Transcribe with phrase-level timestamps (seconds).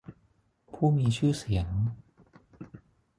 [0.73, 1.67] ผู้มีชื่อเสียง